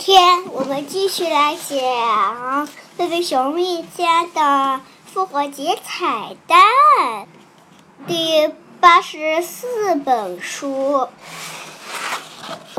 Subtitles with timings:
[0.00, 2.66] 天我们继续来讲
[2.96, 7.28] 贝贝熊一家的复活节彩蛋
[8.06, 8.50] 第
[8.80, 11.06] 八十四本书。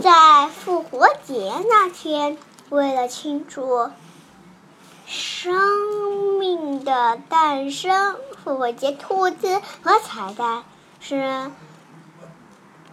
[0.02, 2.40] 在复活节那天，
[2.72, 3.92] 为了庆祝
[5.06, 10.64] 生命的诞生，复活节兔子和彩蛋
[11.00, 11.52] 是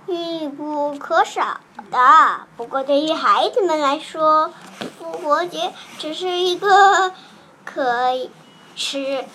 [0.08, 2.46] 必不可少的。
[2.56, 4.54] 不过，对于孩子们来说，
[4.98, 7.12] 复活节只是一个
[7.66, 8.30] 可以
[8.74, 9.26] 吃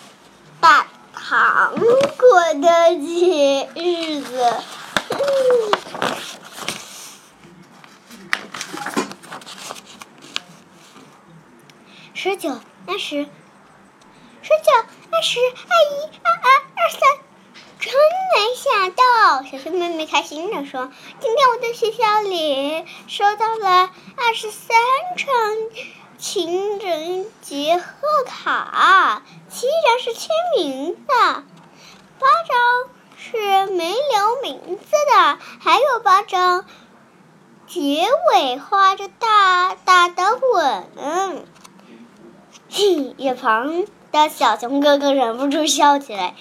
[0.59, 4.53] 大糖果的节日子。
[12.15, 12.49] 十九、
[12.87, 13.27] 二十、
[14.41, 14.71] 十九、
[15.11, 16.99] 二十、二一、二二、二三，
[17.79, 17.93] 真
[18.33, 19.43] 没想到！
[19.43, 24.75] 小熊妹妹开心地说：“今天我在学校里收到了二十三
[25.15, 25.27] 张
[26.17, 31.13] 情人节贺卡，七张是签名的，
[32.17, 36.65] 八张是没留名字的，还有八张
[37.67, 41.45] 结尾画着大大的吻。”
[42.67, 46.33] 嘿一旁的小熊哥哥忍不住笑起来。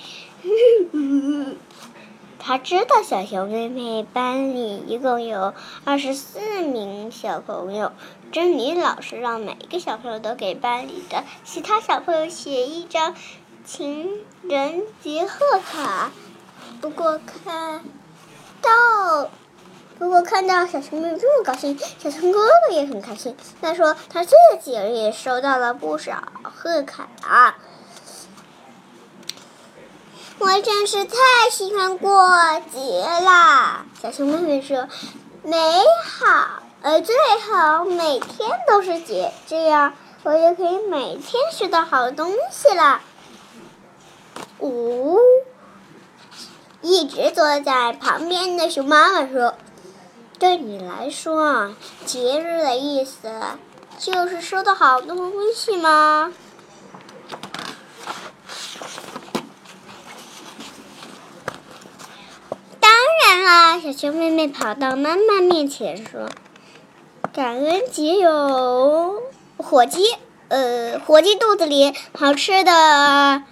[2.45, 5.55] 他知道小熊妹妹班里一共有
[5.85, 7.93] 二十四名小朋友，
[8.33, 13.15] 珍妮老师让每一个小朋友都给班里的其他小朋友写一张
[13.65, 14.11] 情
[14.43, 16.11] 人节贺卡。
[16.81, 17.85] 不过看
[18.61, 19.31] 到。
[19.98, 23.37] 不过看到小熊妹妹这么高兴，小熊哥哥也很开心。
[23.61, 27.09] 他说他自己也收到了不少贺卡。
[30.43, 31.15] 我真是太
[31.53, 32.29] 喜欢过
[32.73, 33.85] 节啦！
[34.03, 34.89] 小熊妹妹说
[35.45, 35.57] ：“美
[36.05, 43.01] 好，呃，最好每天都是节，这样我就可以每天学到好东西了。”
[44.59, 45.17] 呜，
[46.80, 49.55] 一直坐在旁边的熊妈妈说。
[50.41, 51.73] 对你来说，
[52.05, 53.30] 节日的意思
[53.97, 56.33] 就是收到好多东西吗？
[62.80, 62.91] 当
[63.24, 63.45] 然
[63.81, 66.29] 小熊妹妹跑到妈妈面前说
[67.33, 69.23] ：“感恩节有
[69.57, 70.17] 火鸡，
[70.49, 73.43] 呃，火鸡肚子里好吃的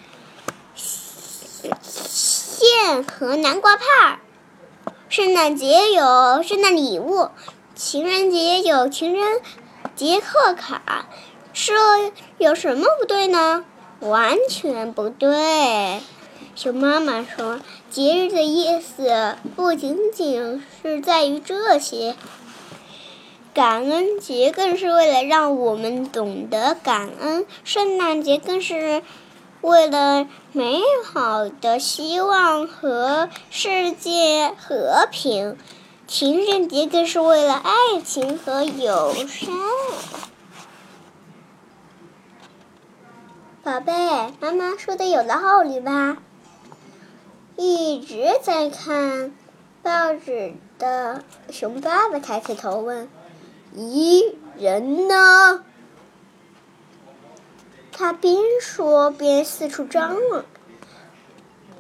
[1.65, 4.21] 馅和南瓜派。”
[5.09, 7.31] 圣诞节有圣诞礼物，
[7.75, 9.41] 情人节有情人
[9.97, 11.07] 节贺卡，
[11.53, 11.73] 这
[12.39, 13.65] 有什么不对呢？
[14.01, 16.01] 完全不对。
[16.63, 22.15] 熊妈妈说：“节日的意思不仅仅是在于这些，
[23.55, 29.03] 感恩节更是为了让我们懂得感恩，圣诞节更是。”
[29.63, 35.57] 为了美好的希望和世界和平，
[36.07, 39.51] 情人节更是为了爱情和友善。
[43.63, 43.93] 宝贝，
[44.41, 46.19] 妈妈说的有道理吧？
[47.63, 49.35] 一直在看
[49.83, 53.07] 报纸的熊爸爸抬起头问
[53.77, 55.63] ：“咦，人呢？”
[57.93, 60.47] 他边说边四处张望。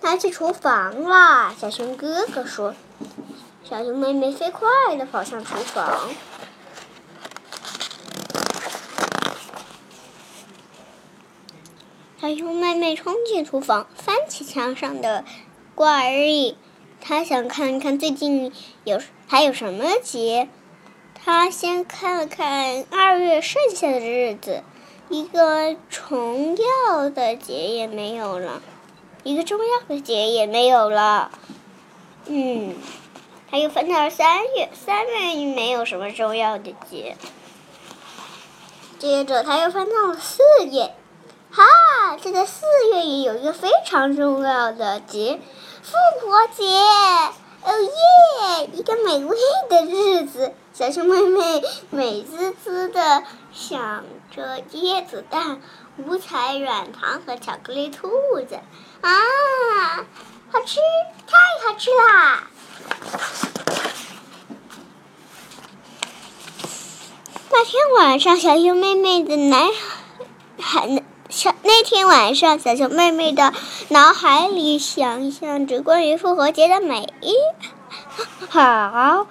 [0.03, 2.75] 他去厨房了，小熊哥哥说。
[3.65, 4.69] 小熊妹妹飞快
[4.99, 6.11] 地跑向厨房。
[12.21, 15.25] 小熊妹妹冲进厨房，翻起墙上的
[15.81, 16.59] 挂历，
[17.01, 18.53] 他想看看最近
[18.85, 20.47] 有还有什么节。
[21.15, 24.63] 他先看了看二月剩下的日子。
[25.09, 28.61] 一个重要的节也没有了，
[29.23, 31.31] 一个重要的节也没有了。
[32.27, 32.75] 嗯，
[33.51, 37.17] 他又翻到了三月，三月也没有什么重要的节。
[38.99, 40.93] 接着他又翻到了四月，
[41.51, 41.65] 哈，
[42.21, 45.41] 这个四月也有一个非常重要的节——
[45.83, 46.65] 复活节。
[47.63, 48.71] 哦耶！
[48.73, 49.37] 一个美味
[49.69, 53.23] 的日子，小熊妹妹美滋滋的
[53.53, 54.05] 想
[54.35, 55.61] 着椰子蛋、
[55.99, 58.09] 五彩软糖和巧克力兔
[58.49, 58.59] 子，
[59.03, 59.11] 啊，
[60.51, 60.81] 好吃，
[61.27, 62.45] 太好吃啦！
[67.51, 69.69] 那天晚上，小熊妹妹的奶
[70.59, 71.03] 海。
[71.31, 73.53] 小那天晚上，小熊妹妹的
[73.89, 77.07] 脑海里想象着关于复活节的美，
[78.49, 79.29] 好，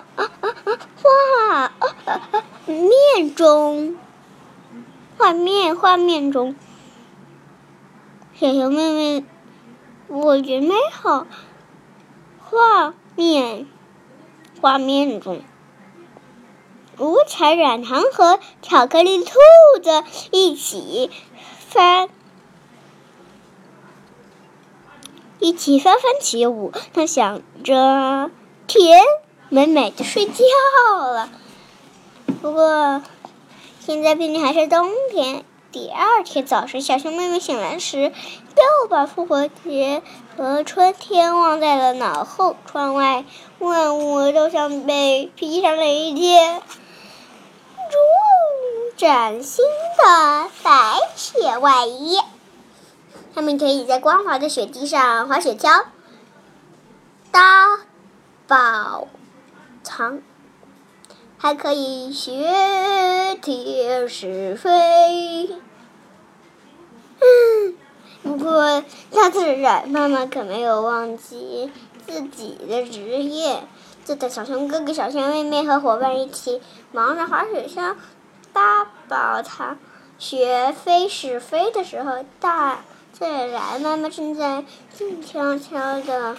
[1.04, 1.74] 画
[2.66, 3.98] 面中，
[5.18, 6.56] 画面画面中，
[8.40, 9.26] 小熊妹妹，
[10.08, 11.28] 我准备好
[12.40, 13.68] 画面，
[14.62, 15.42] 画面中，
[16.98, 19.34] 五彩软糖和巧克力兔
[19.84, 21.12] 子一起
[21.70, 22.10] 翻。
[25.40, 28.32] 一起翻翻起舞，他想着，
[28.68, 29.04] 天
[29.50, 30.44] 美美的睡觉
[30.98, 31.30] 了。
[32.42, 33.04] 不过，
[33.80, 35.46] 现在毕竟还是冬天。
[35.72, 40.02] 第二天早上，小熊妹妹醒来时，又把复活节
[40.36, 42.56] 和春天忘在了脑后。
[42.66, 43.24] 窗外，
[43.60, 46.62] 万物都像被披上了一件
[49.00, 49.64] 崭新
[49.98, 52.18] 的白雪外衣。
[53.34, 55.86] 他们可以在光滑的雪地上滑雪橇、
[57.32, 57.80] 搭
[58.46, 59.08] 宝
[59.84, 60.20] 藏，
[61.38, 65.50] 还可以学天使飞。
[68.22, 71.72] 不过大自然妈妈可没有忘记
[72.06, 73.64] 自己的职业。
[74.04, 76.62] 就在小熊哥哥、小熊妹妹和伙伴一起
[76.92, 77.96] 忙着滑雪橇、
[78.60, 79.78] 搭宝藏、
[80.18, 82.80] 学飞是飞的时候，大。
[83.14, 86.36] 自然，妈妈正在静悄悄的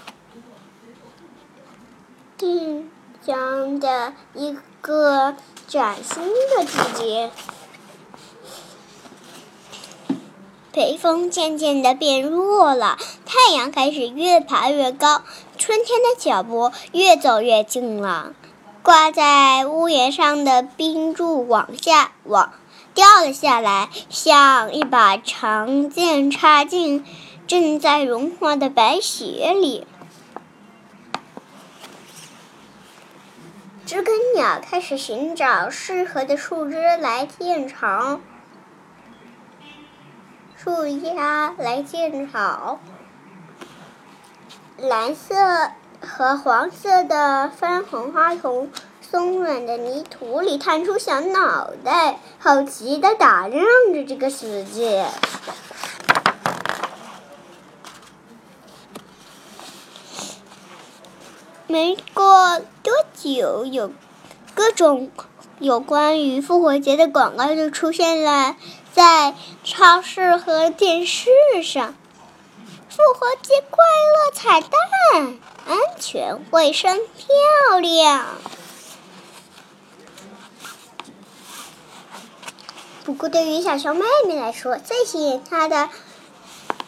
[2.36, 2.90] 定
[3.26, 5.34] 讲的一个
[5.66, 7.30] 崭新的季节。
[10.72, 15.22] 北风渐渐的变弱了，太阳开始越爬越高，
[15.56, 18.34] 春天的脚步越走越近了。
[18.82, 22.52] 挂在屋檐上的冰柱往下往。
[22.92, 27.04] 掉了下来，像一把长剑插进
[27.46, 29.86] 正在融化的白雪里。
[33.86, 38.20] 知更鸟开始寻找适合的树枝来建巢，
[40.56, 42.80] 树丫来建巢。
[44.76, 45.34] 蓝色
[46.20, 48.68] 和黄色的番红花从。
[49.00, 55.06] 松软的泥土里探出小脑袋，好奇的打量着这个世界。
[61.66, 63.90] 没过多久，有
[64.54, 65.10] 各种
[65.58, 68.56] 有关于复活节的广告就出现了
[68.92, 69.34] 在
[69.64, 71.30] 超市和电视
[71.64, 71.94] 上。
[72.90, 73.82] 复活节快
[74.12, 75.38] 乐彩蛋，
[75.70, 78.26] 安全卫生漂亮。
[83.04, 85.88] 不过，对于小熊妹妹来说，最吸引她的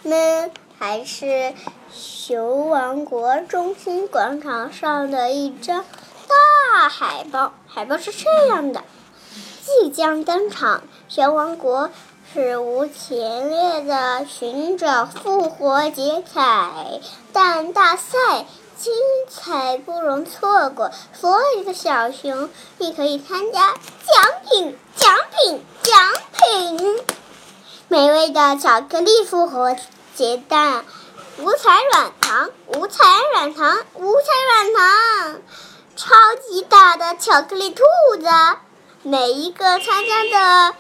[0.03, 0.51] 们
[0.81, 1.55] 还是
[1.95, 5.85] 熊王国中心广场上的一张
[6.27, 7.53] 大海报。
[7.69, 8.83] 海报是这样的：
[9.65, 11.91] 即将登场，熊王国
[12.35, 17.01] 史无前例的寻找复活节彩
[17.33, 18.45] 蛋大赛。
[18.83, 18.93] 精
[19.31, 23.69] 彩不容错过，所有的小熊你可以参加。
[23.69, 23.79] 奖
[24.51, 27.01] 品，奖品，奖品！
[27.87, 29.77] 美味的巧克力复活
[30.17, 30.85] 节蛋，
[31.39, 35.41] 五彩软糖，五彩软糖，五彩软糖！
[35.95, 37.85] 超级大的巧克力兔
[38.19, 38.27] 子，
[39.05, 40.75] 每一个参加的，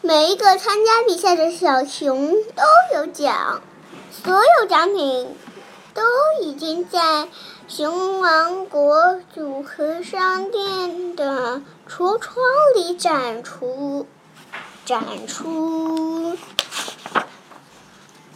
[0.00, 3.62] 每一个参加比赛的小熊都有奖，
[4.24, 5.38] 所有奖品。
[5.94, 6.02] 都
[6.42, 7.28] 已经在
[7.68, 12.36] 熊王国组合商店的橱窗
[12.74, 14.06] 里展出，
[14.84, 16.36] 展出。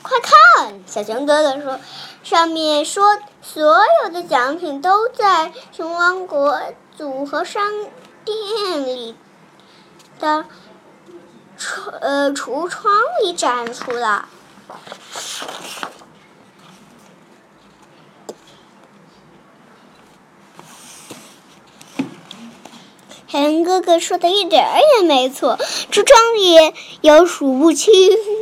[0.02, 1.80] 快看，小熊哥哥说
[2.22, 6.60] ：“上面说所有的奖品都在熊王国
[6.96, 7.72] 组合商
[8.24, 9.16] 店里
[10.20, 10.44] 的
[11.58, 12.92] 橱呃橱窗
[13.22, 14.28] 里展出了。”
[23.34, 25.58] 海恩哥哥说的一点儿也没错，
[25.90, 27.92] 橱窗里有数不清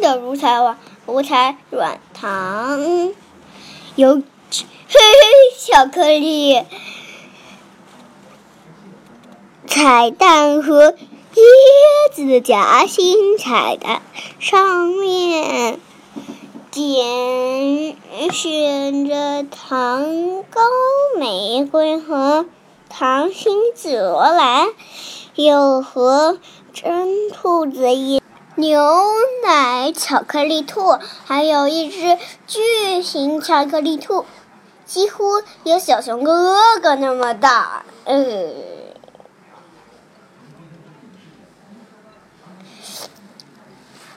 [0.02, 3.14] 的五彩网、五彩软糖，
[3.96, 4.22] 有嘿
[4.90, 5.06] 嘿
[5.58, 6.62] 巧克力、
[9.66, 10.96] 彩蛋和椰
[12.12, 14.02] 子夹心彩蛋，
[14.38, 15.80] 上面
[16.70, 17.96] 点
[18.30, 20.60] 选着糖糕、
[21.18, 22.44] 玫瑰和。
[22.94, 24.68] 糖心紫罗兰，
[25.34, 26.38] 有和
[26.74, 28.20] 真兔子一
[28.54, 28.86] 牛
[29.42, 34.26] 奶巧克力兔，还有一只巨型巧克力兔。
[34.84, 37.82] 几乎有小熊哥哥那么大。
[38.04, 38.14] 呃，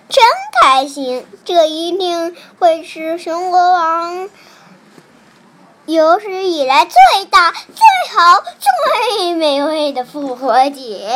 [0.10, 0.22] 真
[0.62, 1.26] 开心！
[1.46, 4.30] 这一定会是熊国王
[5.88, 11.12] 有史以来最大、最好、最美味的复活节。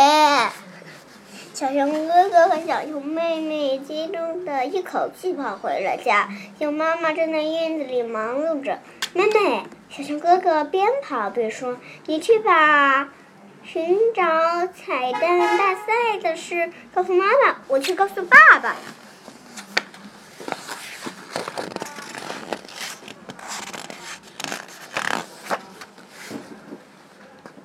[1.56, 8.78] 小熊哥哥和小熊妹妹激动的一口气跑回了家，熊妈妈正在院子里忙碌着。
[9.14, 13.10] 妹妹，小熊哥哥边跑边说：“你去把
[13.64, 14.22] 寻找
[14.68, 18.76] 彩蛋大赛的事告诉妈妈，我去告诉爸爸”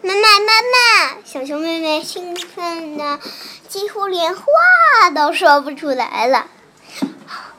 [0.03, 1.24] 妈，妈妈！
[1.35, 3.19] 小熊妹妹兴奋的
[3.67, 4.45] 几乎连话
[5.12, 6.47] 都说不出来了。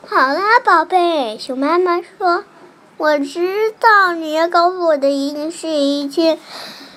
[0.08, 2.46] 好啦，宝贝，熊妈妈说
[2.96, 6.39] ：“我知道你要告诉我的一定是一件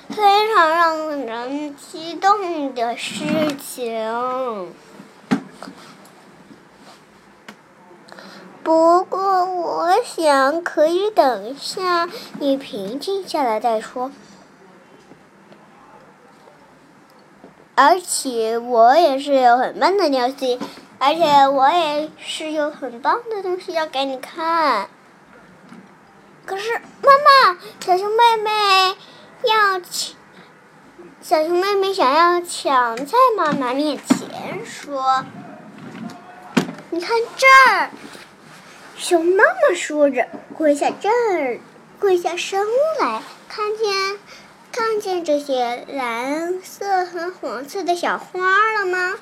[0.08, 3.24] 非常让人激动的事
[3.56, 4.72] 情。
[8.62, 12.08] 不过，我想可以等一下
[12.38, 14.12] 你平静下来再说。”
[17.80, 20.58] 而且我也是有很棒的东西，
[20.98, 24.88] 而且我也是有很棒的东西要给你看。
[26.44, 27.12] 可是妈
[27.52, 28.50] 妈，小熊妹妹
[29.44, 30.16] 要抢，
[31.20, 35.24] 小熊妹妹想要抢在妈妈面前说
[36.90, 37.90] ：“你看这儿。”
[38.98, 41.60] 熊妈妈说着跪下这儿，
[42.00, 42.66] 跪下身
[42.98, 44.18] 来，看见。
[44.78, 48.38] 看见这些蓝色和黄色的小花
[48.74, 49.16] 了吗？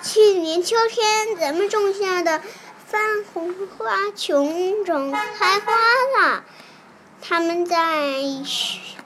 [0.00, 2.40] 去年秋天咱们种下的
[2.86, 5.72] 番红花琼种开花
[6.20, 6.44] 了，
[7.20, 7.76] 它们在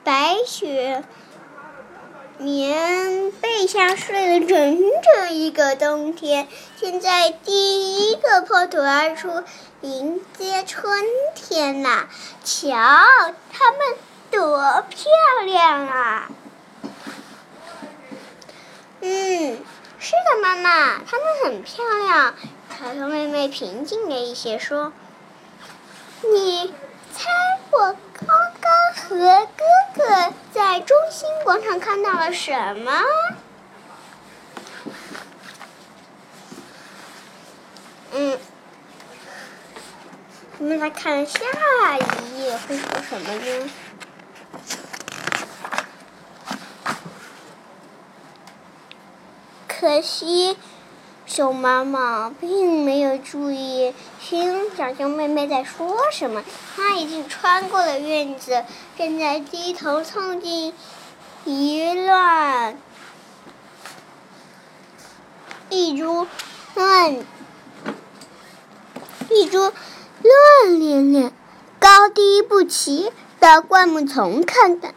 [0.05, 1.03] 白雪
[2.39, 9.45] 棉被下睡了整整一个冬天，现在第一个破土而出。
[9.83, 12.09] 迎接春天呐，
[12.43, 12.75] 瞧，
[13.53, 13.81] 它们
[14.31, 15.11] 多漂
[15.45, 16.31] 亮啊！
[19.03, 19.59] 嗯，
[19.99, 22.35] 是的，妈妈，它们很漂亮。
[22.71, 24.95] 小熊妹妹平静了一些说
[26.33, 26.73] ：“你
[27.13, 27.29] 猜
[27.71, 32.93] 我刚刚和哥哥在中心广场看到了什么？”
[38.13, 38.39] 嗯。
[40.59, 41.41] 我们来看下
[41.99, 43.71] 一页会说什么呢？
[49.69, 50.57] 可惜，
[51.27, 56.45] 熊妈妈并没有注意听小熊妹妹在说什么。
[56.77, 58.65] 她已经穿过了院子，
[58.97, 60.73] 正在低头凑近
[61.45, 62.77] 一乱
[65.71, 66.27] 一株
[66.75, 67.17] 乱
[69.31, 69.73] 一株。
[70.25, 71.33] 乱连连、
[71.79, 74.95] 高低不齐的灌木丛看的，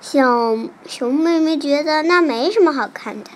[0.00, 0.56] 小
[0.88, 3.30] 熊妹妹觉得那没什么好看的。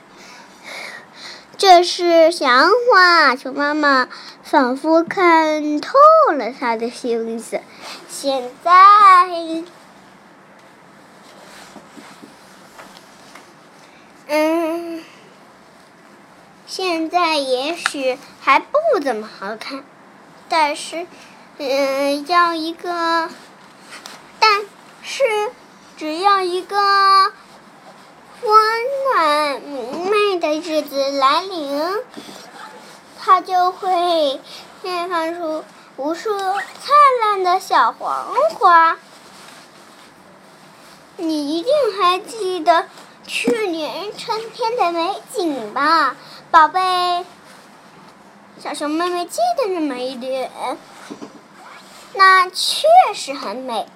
[1.66, 4.10] 这是想法，熊妈妈
[4.42, 5.96] 仿佛看透
[6.36, 7.58] 了他的心思。
[8.06, 8.70] 现在，
[14.26, 15.02] 嗯，
[16.66, 19.82] 现在也许还不怎么好看，
[20.50, 21.06] 但是。
[21.56, 23.30] 嗯，要一个，
[24.38, 24.60] 但
[25.02, 25.24] 是
[25.96, 26.76] 只要一个
[28.44, 28.52] 温
[29.14, 31.80] 暖明媚的日子来临，
[33.18, 34.40] 它就会
[34.84, 35.64] 绽放出
[35.96, 36.60] 无数灿
[37.22, 38.98] 烂的小黄花。
[41.16, 42.86] 你一定还记得
[43.26, 46.14] 去年春天的美景吧，
[46.50, 47.24] 宝贝？
[48.60, 50.50] 小熊妹妹记得那么一点。
[52.12, 53.86] 那确实很美，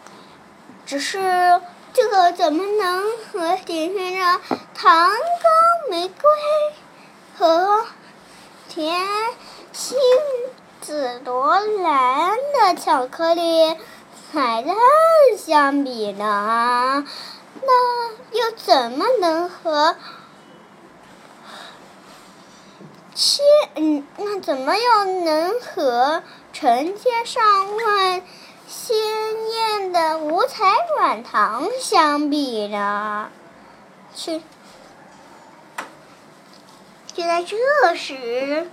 [0.87, 1.61] 只是
[2.01, 4.41] 这个怎么能和点缀着
[4.73, 6.31] 糖糕、玫瑰
[7.37, 7.85] 和
[8.69, 9.05] 甜
[9.73, 9.99] 心
[10.81, 13.77] 紫罗兰的巧克力
[14.33, 14.77] 彩蛋
[15.37, 17.05] 相比呢？
[17.65, 19.97] 那又怎么能和
[23.13, 23.45] 千？
[23.75, 26.23] 嗯，那怎么又能和？
[26.53, 27.45] 成千上
[27.77, 28.23] 万
[28.81, 30.65] 鲜艳的五彩
[30.97, 33.29] 软糖相比呢？
[34.15, 34.41] 去，
[37.13, 37.57] 就在这
[37.97, 38.71] 时，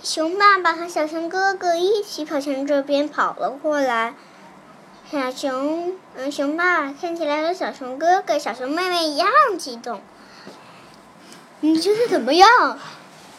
[0.00, 4.14] 熊爸爸和小熊哥哥一起跑向这边跑了过来。
[5.10, 10.00] 小熊，嗯，熊爸爸看起来和小熊哥哥、小熊妹妹一样激动。
[11.58, 12.78] 你觉得怎么样？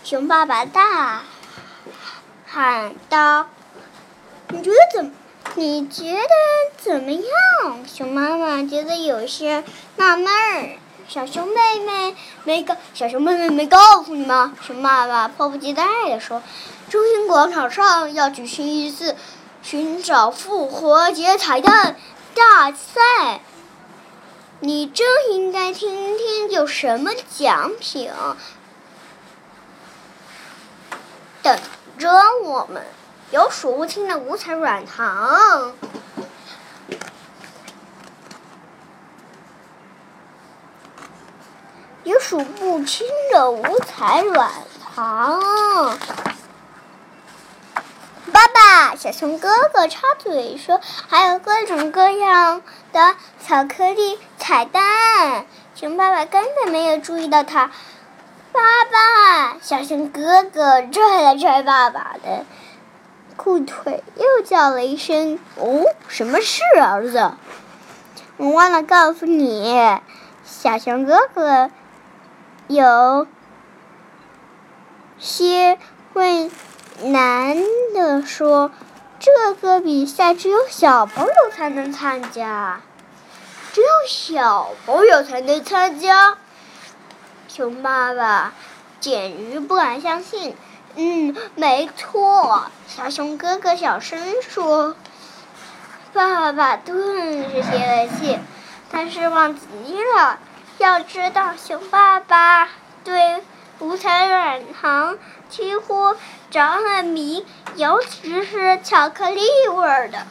[0.04, 1.24] 熊爸爸大
[2.54, 3.48] 喊道
[4.52, 5.16] ：“你觉得怎？
[5.56, 6.28] 你觉得
[6.76, 7.24] 怎么样？”
[7.88, 9.64] 熊妈妈觉得有些
[9.96, 10.72] 纳闷儿。
[11.08, 14.54] 小熊妹妹没告，小熊妹妹没告诉你吗？
[14.62, 16.44] 熊爸爸迫不及待地说
[16.92, 19.16] ：“中心广场上要举行一次
[19.64, 21.96] 寻找复活节彩蛋
[22.36, 23.40] 大赛，
[24.60, 28.12] 你真应该听听有什么奖品
[31.42, 31.58] 等
[32.02, 32.10] 着
[32.44, 32.84] 我们。
[33.30, 35.72] 有数不清的五彩软糖。”
[42.04, 44.52] 有数不清的五彩软
[44.96, 45.40] 糖。
[48.34, 53.16] 爸爸，小熊哥哥插嘴说：“还有各种各样的
[53.46, 57.72] 巧克力彩蛋。”熊爸爸根本没有注意到他。
[58.62, 62.46] 爸爸，小熊哥哥拽了拽爸爸的
[63.36, 67.32] 裤腿，又叫了一声：“哦，什么事，儿子？”
[68.38, 70.00] 我忘了告诉你，
[70.44, 71.72] 小熊哥哥。
[72.68, 73.26] 有
[75.18, 75.80] 些
[76.14, 76.52] 为
[77.02, 77.58] 难
[77.96, 78.72] 的说
[79.20, 82.82] ：“这个比赛只有小朋友才能参加，
[83.74, 86.38] 只有小朋友才能参加。”
[87.54, 88.54] 熊爸爸
[89.02, 90.56] 简直不敢相信。
[90.96, 94.96] “嗯，没错。”小熊哥哥小声说。
[96.14, 98.38] 爸爸顿时泄了气，
[98.90, 99.66] 他失望极
[100.16, 100.40] 了。
[100.78, 102.70] 要知道，熊爸爸
[103.04, 103.44] 对
[103.80, 105.18] 五彩软糖
[105.50, 106.16] 几乎
[106.50, 109.42] 着了迷，尤其是巧克力
[109.74, 110.26] 味儿的。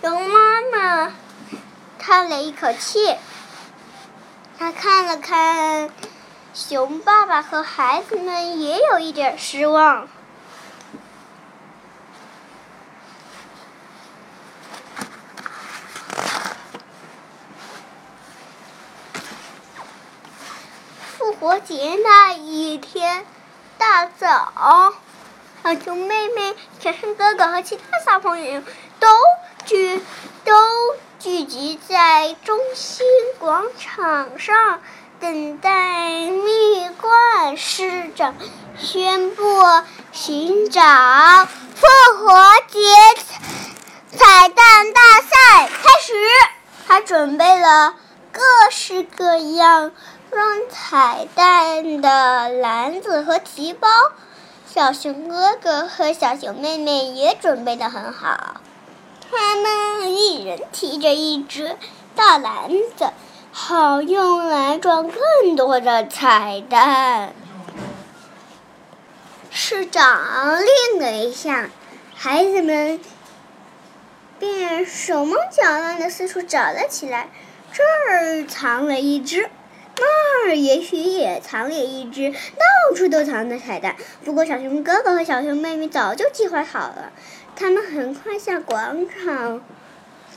[0.00, 1.12] 熊妈妈
[1.98, 3.16] 叹了一口气，
[4.58, 5.88] 他看了看
[6.52, 10.08] 熊爸爸和孩子们，也有一点失望。
[21.16, 23.24] 复活节那一天，
[23.78, 24.92] 大早，
[25.62, 28.60] 小熊妹妹、小熊哥哥和其他小朋友
[28.98, 29.08] 都
[29.66, 30.02] 去
[30.44, 30.52] 都
[31.18, 33.04] 聚集在中心
[33.40, 34.80] 广场上，
[35.18, 38.36] 等待蜜罐市长
[38.78, 39.42] 宣布
[40.12, 40.80] 寻找
[41.74, 41.86] 复
[42.18, 42.78] 活节
[44.16, 46.14] 彩蛋大赛开始。
[46.86, 47.96] 他准备了
[48.30, 49.90] 各式各样。
[50.30, 53.88] 装彩蛋的篮子和提包，
[54.72, 58.60] 小熊哥哥和小熊妹妹也准备的很好。
[59.30, 61.76] 他们一人提着一只
[62.14, 63.10] 大篮子，
[63.52, 67.34] 好用来装更多的彩蛋。
[69.50, 71.68] 市长令了一下，
[72.14, 73.00] 孩子们
[74.38, 77.28] 便手忙脚乱的四处找了起来。
[77.72, 79.50] 这儿藏了一只。
[80.00, 83.96] 那儿也许也藏了一只，到处都藏着彩蛋。
[84.24, 87.12] 不过小熊哥哥和小熊妹妹早就计划好了，
[87.56, 89.62] 他们很快向广场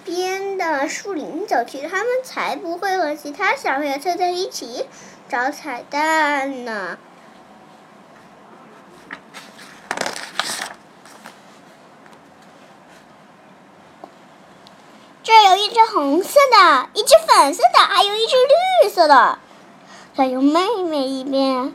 [0.03, 1.87] 边的树林走去。
[1.87, 4.87] 他们才不会和其他小朋友凑在一起
[5.29, 6.97] 找彩蛋呢。
[15.23, 18.35] 这有一只红色的，一只粉色的，还有一只
[18.83, 19.37] 绿色的。
[20.13, 21.73] 小熊妹妹一边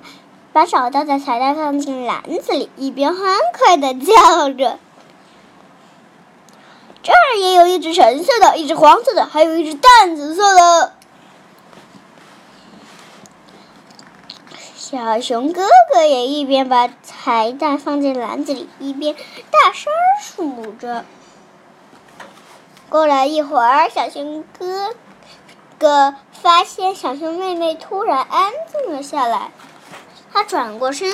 [0.52, 3.22] 把找到的彩蛋放进篮子里，一边欢
[3.58, 4.78] 快的叫着
[7.02, 10.92] ：“这儿也有一只橙色的，一只黄色的，还有一只淡紫色的。”
[14.76, 19.16] 小熊哥哥也一边把彩蛋放进篮子里，一边
[19.50, 19.90] 大声
[20.22, 21.06] 数着。
[22.90, 24.94] 过了一会儿，小熊哥
[25.78, 26.14] 哥。
[26.42, 29.50] 发现小熊妹妹突然安静了下来，
[30.32, 31.12] 她转过身，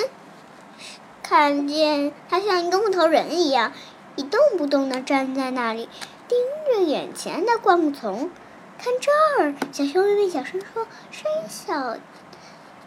[1.23, 3.73] 看见她像一个木头人一样
[4.15, 5.89] 一动不动的站在那里，
[6.27, 8.29] 盯着眼前的灌木丛。
[8.77, 9.11] 看这
[9.43, 11.73] 儿，小熊妹妹小声说：“声音小。”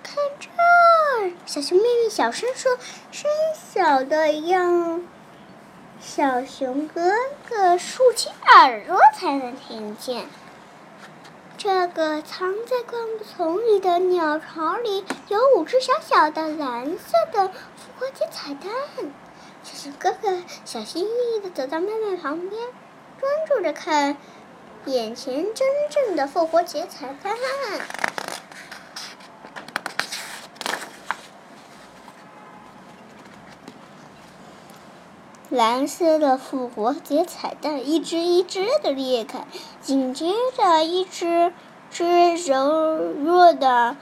[0.04, 2.76] 看这儿，小熊妹妹小声说
[3.10, 5.02] ：“声音小的让
[6.00, 7.12] 小熊哥
[7.48, 10.26] 哥竖起耳朵才能听见。”
[11.66, 18.70] 这个藏在灌木丛里的鸟巢里有五只小小的蓝色的复活节彩蛋。
[19.64, 22.62] 小熊哥哥小心翼翼地走到妹妹旁边，
[23.18, 24.16] 专注着看
[24.84, 27.36] 眼前真正的复活节彩蛋。
[35.56, 39.46] 蓝色的复活节彩蛋一只一只的裂开，
[39.80, 41.54] 紧接着一只
[41.90, 43.96] 只柔弱的、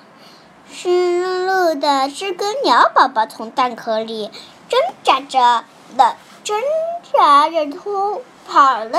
[0.68, 4.32] 湿漉的知更鸟宝宝从蛋壳里
[4.68, 5.64] 挣扎着
[5.96, 6.60] 的挣
[7.12, 8.98] 扎着偷跑了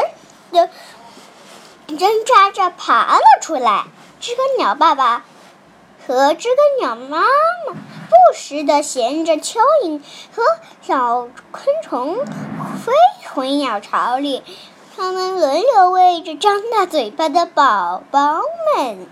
[0.51, 0.69] 的
[1.87, 3.83] 挣扎着爬了出来。
[4.21, 5.25] 知更鸟爸爸
[6.07, 7.25] 和知更鸟妈妈。
[8.09, 10.01] 不时地衔着蚯蚓
[10.35, 10.43] 和
[10.81, 12.93] 小昆虫飞
[13.33, 14.43] 回鸟巢里，
[14.95, 18.41] 它们轮流喂着张大嘴巴的宝宝
[18.77, 19.07] 们。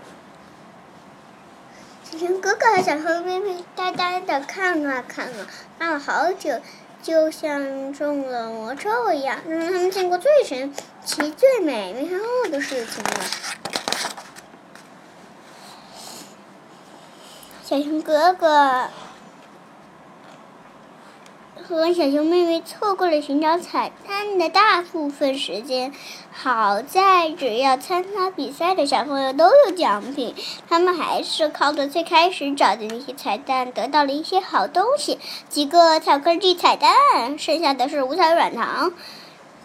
[2.04, 5.46] 小熊哥哥和小熊妹妹呆呆地看啊看啊，
[5.78, 6.60] 看了好久，
[7.02, 10.72] 就像中了魔咒一样，让他们见过最神
[11.04, 12.18] 奇、最美妙
[12.50, 13.24] 的事情了。
[17.66, 18.88] 小熊哥哥。
[21.66, 25.90] 和小熊妹妹错过了寻找彩蛋的大部分时间。
[26.30, 30.34] 好在只要参加比赛的小朋友都有奖品，
[30.68, 38.92] 他们还是靠着最开始找的那些彩蛋得到了一些好东西，几个巧克力彩蛋，剩下的是五彩软糖。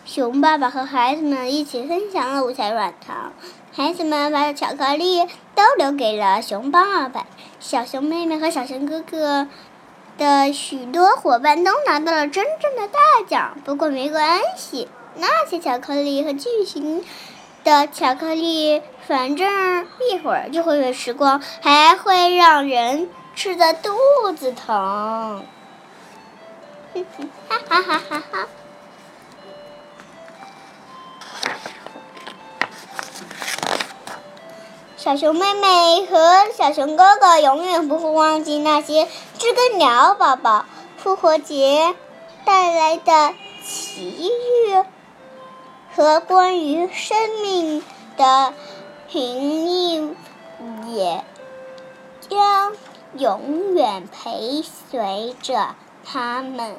[0.05, 3.33] 熊爸爸和孩子们一起分享了五彩软糖，
[3.71, 7.25] 孩子们把巧克力都留给了熊爸爸。
[7.59, 9.47] 小熊妹妹和小熊哥哥。
[10.17, 17.05] 的许多伙伴都拿到了真正的大奖，不过没关系，那些巧克力和巨型
[17.63, 23.95] 的巧克力，反正一会儿就会被吃光，还会让人吃的肚
[24.35, 25.45] 子疼。
[27.47, 28.47] 哈哈哈哈哈！
[35.01, 39.07] 小熊妹妹和小熊哥哥永远不会忘记那些
[39.37, 40.65] 知更鸟宝宝
[40.97, 41.95] 复活节
[42.43, 43.33] 带来的
[43.65, 44.29] 奇
[44.67, 44.83] 遇
[45.95, 47.81] 和关于生命
[48.17, 48.53] 的
[49.07, 50.13] 平易，
[50.89, 51.23] 也
[52.27, 52.73] 将
[53.17, 56.75] 永远陪随着他们。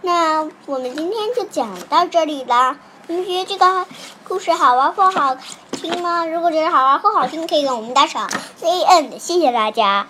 [0.00, 2.76] 那我们今天就讲到这里了。
[3.06, 3.86] 你们觉得这个
[4.26, 5.36] 故事好玩不好
[5.80, 6.26] 听吗？
[6.26, 8.28] 如果觉得好玩或好听，可以给我们打赏。
[8.56, 10.06] C N，谢谢大家。